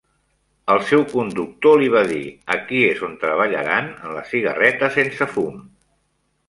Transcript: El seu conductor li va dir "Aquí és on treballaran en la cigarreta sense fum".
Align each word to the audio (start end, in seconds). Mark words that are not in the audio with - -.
El 0.75 0.79
seu 0.91 1.03
conductor 1.11 1.77
li 1.83 1.91
va 1.97 2.01
dir 2.13 2.23
"Aquí 2.57 2.81
és 2.89 3.05
on 3.09 3.15
treballaran 3.27 3.93
en 4.01 4.19
la 4.19 4.27
cigarreta 4.33 4.93
sense 5.01 5.31
fum". 5.37 5.67